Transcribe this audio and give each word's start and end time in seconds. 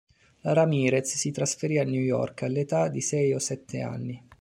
La 0.39 0.53
Ramirez 0.53 1.15
si 1.15 1.29
trasferì 1.29 1.77
a 1.77 1.83
New 1.83 2.01
York 2.01 2.41
all'età 2.41 2.87
di 2.87 3.01
sei 3.01 3.35
o 3.35 3.37
sette 3.37 3.81
anni. 3.81 4.19